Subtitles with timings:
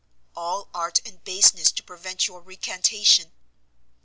[0.35, 3.33] "All art and baseness to prevent your recantation!"